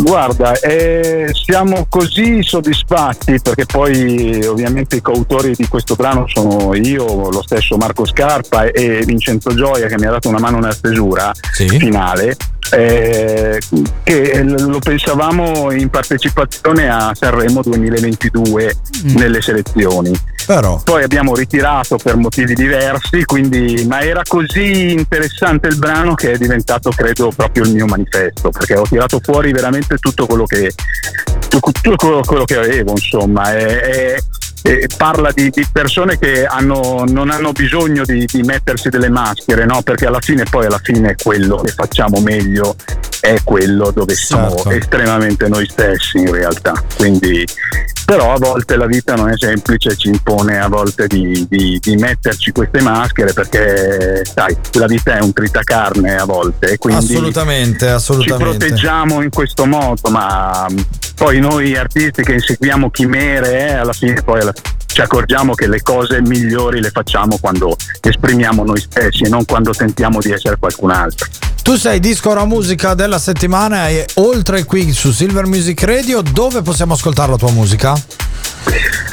[0.00, 7.30] Guarda, eh, siamo così soddisfatti perché poi ovviamente i coautori di questo brano sono io,
[7.30, 11.32] lo stesso Marco Scarpa e Vincenzo Gioia che mi ha dato una mano nella stesura
[11.78, 12.36] finale.
[12.72, 13.60] Eh,
[14.02, 18.74] che lo pensavamo in partecipazione a Sanremo 2022
[19.14, 20.12] nelle selezioni.
[20.46, 20.80] Però.
[20.82, 26.38] Poi abbiamo ritirato per motivi diversi, quindi, ma era così interessante il brano che è
[26.38, 30.72] diventato, credo, proprio il mio manifesto, perché ho tirato fuori veramente tutto quello che,
[31.48, 33.54] tutto quello, che avevo, insomma.
[33.54, 34.22] E, e-
[34.62, 39.64] e parla di, di persone che hanno- non hanno bisogno di, di mettersi delle maschere,
[39.64, 39.82] no?
[39.82, 42.76] perché alla fine, poi alla fine quello che facciamo meglio
[43.20, 44.70] è quello dove siamo Certo.
[44.70, 46.72] estremamente noi stessi in realtà.
[46.96, 47.44] Quindi,
[48.04, 51.96] però a volte la vita non è semplice, ci impone a volte di, di- di
[51.96, 57.92] metterci queste maschere perché sai, la vita è un tritacarne a volte quindi assolutamente, ci
[57.92, 58.58] assolutamente.
[58.58, 60.66] proteggiamo in questo modo, ma
[61.14, 64.51] poi noi artisti che inseguiamo chimere, eh, alla fine poi alla-
[64.92, 69.72] ci accorgiamo che le cose migliori le facciamo quando esprimiamo noi stessi e non quando
[69.72, 71.26] tentiamo di essere qualcun altro.
[71.62, 76.60] Tu sei disco ora musica della settimana e oltre qui su Silver Music Radio, dove
[76.60, 77.94] possiamo ascoltare la tua musica?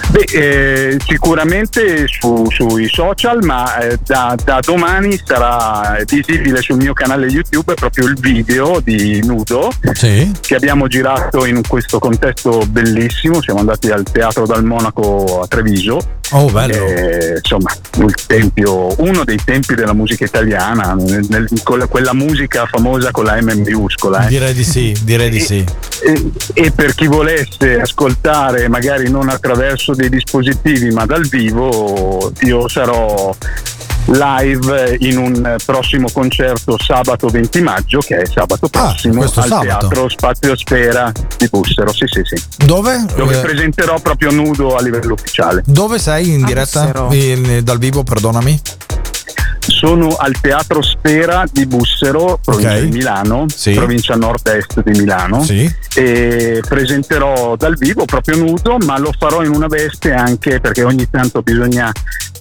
[0.10, 6.94] Beh, eh, sicuramente su- sui social, ma eh, da, da domani sarà visibile sul mio
[6.94, 10.32] canale YouTube proprio il video di Nudo Sì.
[10.42, 13.40] che abbiamo girato in questo contesto bellissimo.
[13.42, 16.00] Siamo andati al Teatro dal Monaco a Treviso.
[16.32, 16.74] Oh, bello.
[16.76, 22.14] Eh, insomma, il tempio, uno dei tempi della musica italiana, nel- nel- con la- quella
[22.14, 24.26] musica famosa con la M minuscola.
[24.26, 24.28] eh.
[24.28, 25.64] Direi di sì, direi di sì.
[26.04, 32.68] E, e per chi volesse ascoltare, magari non attraverso dei dispositivi, ma dal vivo, io
[32.68, 33.34] sarò
[34.12, 39.62] live in un prossimo concerto sabato 20 maggio, che è sabato prossimo, Ah, al sabato.
[39.66, 41.94] Teatro Spazio Sfera di Bussero.
[41.94, 42.66] Sì, sì, sì.
[42.66, 43.06] Dove?
[43.16, 45.64] Dove Eh, presenterò proprio nudo a livello ufficiale.
[45.66, 47.08] Dove sei in diretta?
[47.12, 48.60] In- dal vivo, perdonami.
[49.70, 52.80] Sono al Teatro Sfera di Bussero, provincia Ok.
[52.82, 53.74] di Milano, Sì.
[53.74, 55.44] provincia nord-est di Milano.
[55.44, 55.72] Sì.
[55.96, 61.10] E presenterò dal vivo proprio nudo, ma lo farò in una veste anche perché ogni
[61.10, 61.92] tanto bisogna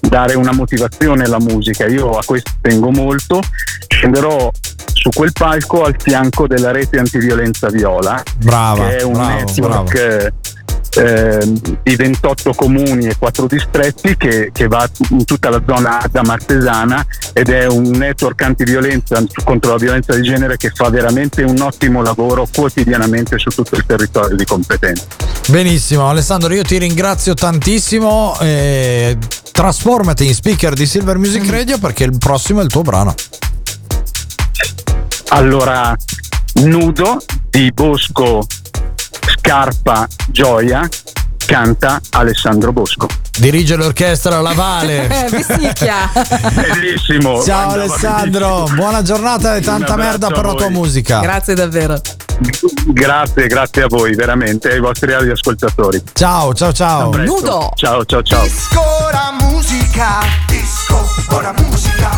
[0.01, 1.85] dare una motivazione alla musica.
[1.87, 3.41] Io a questo tengo molto.
[3.87, 4.51] Scenderò
[4.93, 9.93] su quel palco al fianco della rete antiviolenza Viola, Brava, che è un bravo, network
[9.95, 10.33] eh,
[10.95, 11.39] eh,
[11.83, 17.05] di 28 comuni e 4 distretti che, che va in tutta la zona da Martesana
[17.33, 22.01] ed è un network antiviolenza contro la violenza di genere che fa veramente un ottimo
[22.01, 25.05] lavoro quotidianamente su tutto il territorio di competenza.
[25.47, 28.37] Benissimo, Alessandro, io ti ringrazio tantissimo.
[28.39, 29.17] eh,
[29.59, 33.13] trasformati in speaker di Silver Music Radio perché il prossimo è il tuo brano.
[35.31, 35.93] Allora,
[36.63, 37.17] nudo
[37.49, 38.47] di Bosco
[39.35, 40.87] Scarpa Gioia
[41.49, 43.07] canta Alessandro Bosco.
[43.39, 45.07] Dirige l'orchestra La Vale.
[45.19, 46.51] Eh.
[46.53, 47.41] Bellissimo.
[47.43, 51.19] Ciao Andava Alessandro, buona giornata e tanta merda per la tua musica.
[51.19, 51.99] Grazie davvero.
[52.85, 56.01] Grazie, grazie a voi, veramente, ai vostri radioascoltatori.
[56.13, 57.15] Ciao, ciao, ciao.
[57.15, 57.71] Nudo.
[57.75, 58.43] Ciao, ciao, ciao.
[58.43, 62.09] Disco ora musica, disco ora musica.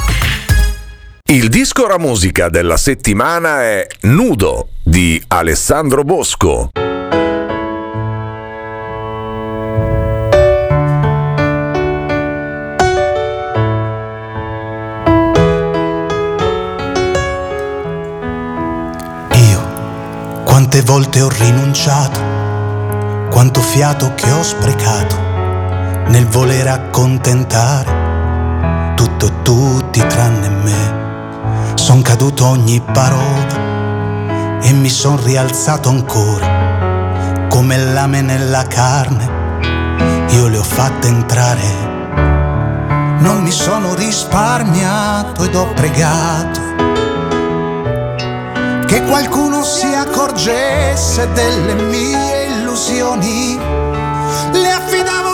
[1.25, 6.71] Il disco ora musica della settimana è Nudo di Alessandro Bosco.
[20.51, 22.19] Quante volte ho rinunciato,
[23.31, 25.15] quanto fiato che ho sprecato
[26.07, 31.75] nel voler accontentare tutto e tutti tranne me.
[31.75, 39.29] Son caduto ogni parola e mi son rialzato ancora come lame nella carne.
[40.31, 41.63] Io le ho fatte entrare.
[43.19, 46.59] Non mi sono risparmiato ed ho pregato
[48.91, 53.57] che qualcuno si accorgesse delle mie illusioni.
[54.51, 55.30] Le affidavo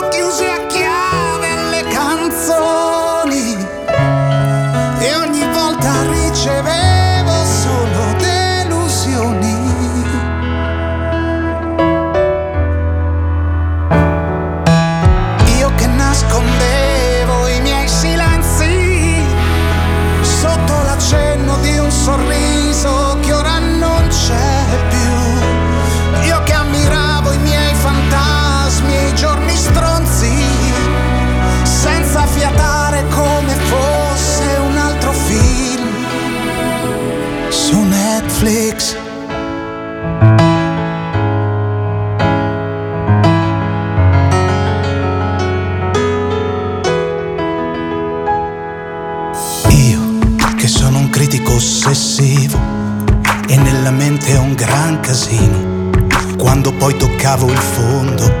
[57.38, 58.32] toccavo il fondo,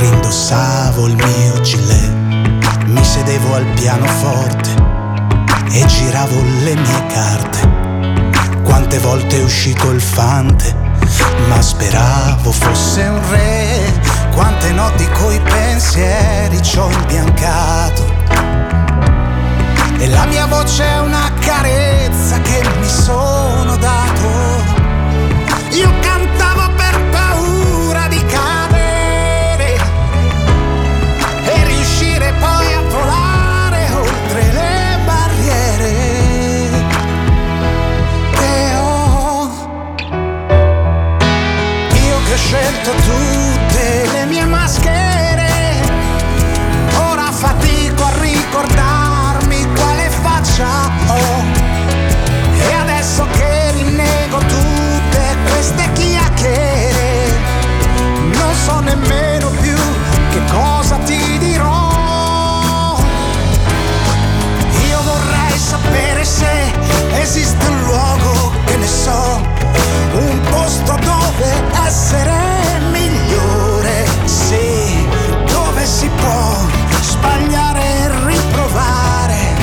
[0.00, 4.74] rindossavo il mio gilet, mi sedevo al pianoforte
[5.70, 8.62] e giravo le mie carte.
[8.64, 10.74] Quante volte è uscito il fante,
[11.48, 14.00] ma speravo fosse un re.
[14.34, 18.16] Quante notti coi pensieri ci ho imbiancato.
[19.98, 20.97] E la mia voce
[67.38, 69.40] esiste un luogo che ne so,
[70.12, 75.06] un posto dove essere migliore, sì,
[75.46, 76.66] dove si può
[77.00, 79.54] sbagliare e riprovare.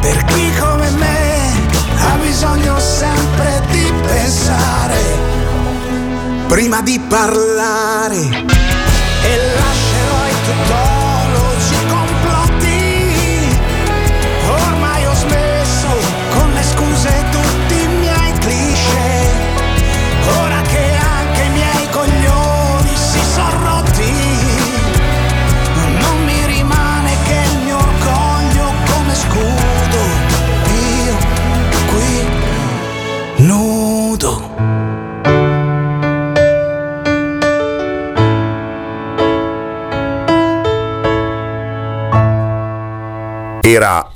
[0.00, 1.52] Per chi come me
[1.98, 5.26] ha bisogno sempre di pensare
[6.46, 8.57] prima di parlare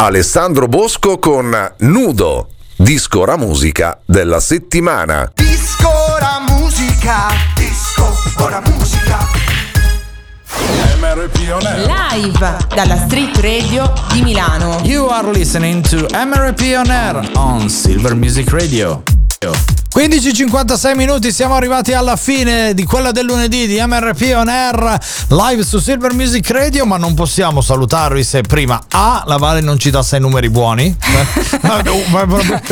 [0.03, 5.31] Alessandro Bosco con Nudo, disco ora musica della settimana.
[5.33, 9.29] Disco ora musica, disco ora musica.
[11.87, 14.81] Live dalla Street Radio di Milano.
[14.83, 19.05] You are listening to MRP On Air on Silver Music Radio.
[19.95, 25.62] 15.56 minuti, siamo arrivati alla fine di quella del lunedì di MRP On Air live
[25.62, 29.90] su Silver Music Radio, ma non possiamo salutarvi se prima A, la Vale non ci
[29.90, 30.97] dà sei numeri buoni.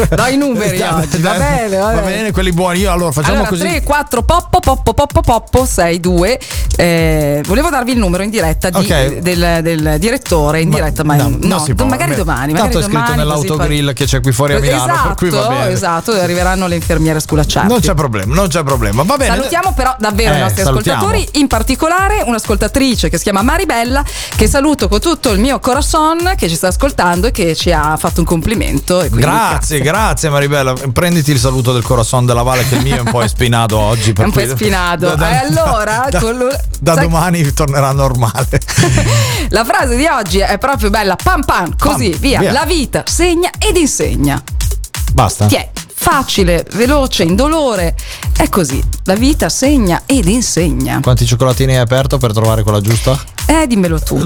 [0.09, 2.17] Dai numeri oggi, va bene, va Va bene.
[2.17, 2.79] bene, quelli buoni.
[2.79, 3.63] Io allora facciamo allora, così.
[3.69, 6.41] 3, 4, poppo, poppo, poppo, poppo, 6, 2.
[6.77, 9.19] Eh, volevo darvi il numero in diretta di- Ok.
[9.19, 11.85] del, del direttore, in diretta, ma No, no, si può.
[11.85, 12.55] magari Beh, domani.
[12.55, 15.49] Tanto Magari è scritto nell'autogrill che c'è qui fuori a Milano, esatto, per cui va
[15.49, 15.71] bene.
[15.71, 17.67] Esatto, arriveranno le infermiere sculacciate.
[17.67, 19.03] Non c'è problema, non c'è problema.
[19.03, 19.35] Va bene.
[19.35, 20.99] Salutiamo però davvero Eh, i nostri salutiamo.
[21.01, 24.05] ascoltatori, in particolare un'ascoltatrice che si chiama Maribella,
[24.37, 27.97] che saluto con tutto il mio corazon, che ci sta ascoltando e che ci ha
[27.97, 29.01] fatto un complimento.
[29.01, 30.75] e quindi, Grazie, grazie Maribella.
[30.93, 34.13] Prenditi il saluto del corazon della Valle che il mio è un po' espinato oggi.
[34.13, 35.07] per È un po' espinato.
[35.17, 38.61] E allora, da, con lui- da sai- domani tornerà normale.
[39.51, 42.39] La frase di oggi è proprio bella, pam pam, così, Pam, via.
[42.41, 42.53] via.
[42.53, 44.41] La vita segna ed insegna.
[45.13, 45.47] Basta.
[45.47, 45.69] Ti è
[46.01, 47.95] facile, veloce, indolore.
[48.35, 48.83] È così.
[49.05, 51.01] La vita segna ed insegna.
[51.03, 53.23] Quanti cioccolatini hai aperto per trovare quella giusta?
[53.51, 54.17] Eh, dimmelo tu.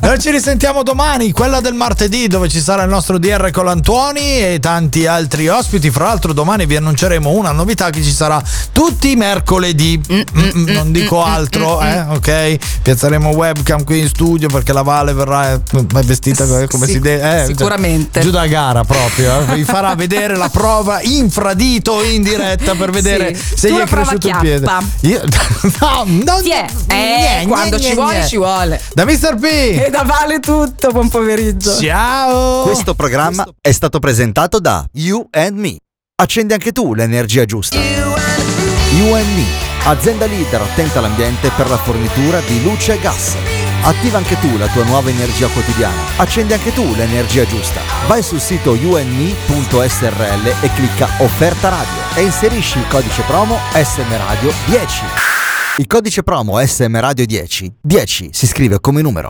[0.00, 4.58] Noi ci risentiamo domani, quella del martedì, dove ci sarà il nostro DR Colantuoni e
[4.60, 5.90] tanti altri ospiti.
[5.90, 10.00] Fra l'altro, domani vi annunceremo una novità che ci sarà tutti i mercoledì.
[10.12, 12.56] Mm, non dico altro, eh, ok?
[12.82, 15.60] Piazzeremo webcam qui in studio perché la Vale verrà eh,
[16.04, 17.42] vestita come Sì, si deve.
[17.42, 18.20] eh, sicuramente.
[18.20, 19.40] Giù da gara proprio.
[19.50, 19.54] eh.
[19.56, 23.56] Vi farà vedere la prova infradito in diretta per vedere Sì.
[23.56, 24.66] se Tu gli è cresciuto il piede.
[25.00, 25.20] Io,
[25.80, 26.66] no, non Ti è?
[26.86, 28.80] Eh, quando ci vuole, ci vuole.
[28.92, 29.36] Da Mr.
[29.36, 29.44] P.
[29.44, 31.78] E da Vale tutto, buon pomeriggio.
[31.78, 32.62] Ciao!
[32.62, 35.76] Questo programma è stato presentato da You and Me.
[36.16, 37.76] Accendi anche tu l'energia giusta.
[37.76, 39.44] You and Me,
[39.84, 43.34] azienda leader attenta all'ambiente per la fornitura di luce e gas.
[43.82, 46.00] Attiva anche tu la tua nuova energia quotidiana.
[46.16, 47.80] Accendi anche tu l'energia giusta.
[48.06, 54.52] Vai sul sito yourme.srl e clicca offerta radio e inserisci il codice promo SM Radio
[54.66, 55.33] 10.
[55.76, 59.26] Il codice promo SM Radio 10 10 si scrive come numero.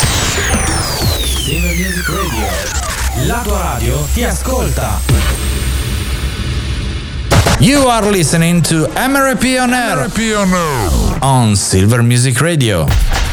[1.25, 3.27] Silver Music Radio.
[3.27, 5.01] La tua radio ti ascolta.
[7.61, 10.11] You are listening to MRP on Air
[11.21, 13.24] on Silver Music Radio.